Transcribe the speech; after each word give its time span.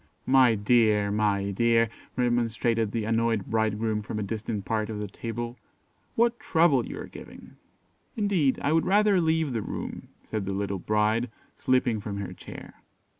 "My 0.25 0.55
dear, 0.55 1.11
my 1.11 1.51
dear!" 1.51 1.87
remonstrated 2.15 2.91
the 2.91 3.03
annoyed 3.05 3.45
bridegroom 3.45 4.01
from 4.01 4.17
a 4.17 4.23
distant 4.23 4.65
part 4.65 4.89
of 4.89 4.97
the 4.97 5.07
table; 5.07 5.59
"what 6.15 6.39
trouble 6.39 6.87
you 6.87 6.97
are 7.01 7.05
giving." 7.05 7.57
"Indeed, 8.17 8.57
I 8.63 8.73
would 8.73 8.87
rather 8.87 9.21
leave 9.21 9.53
the 9.53 9.61
room," 9.61 10.07
said 10.23 10.47
the 10.47 10.55
little 10.55 10.79
bride, 10.79 11.29
slipping 11.55 12.01
from 12.01 12.17
her 12.17 12.33
chair. 12.33 12.81